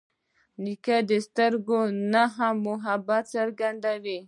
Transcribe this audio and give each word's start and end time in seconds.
نیکه 0.63 0.97
د 1.09 1.11
سترګو 1.27 1.79
نه 2.13 2.23
هم 2.35 2.55
محبت 2.67 3.23
څرګندوي. 3.35 4.19